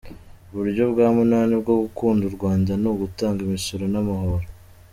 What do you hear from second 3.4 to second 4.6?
imisoro n’amahoro.